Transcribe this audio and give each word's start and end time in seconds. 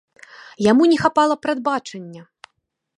Яму 0.71 0.87
не 0.93 0.97
хапала 1.03 1.35
прадбачання. 1.45 2.21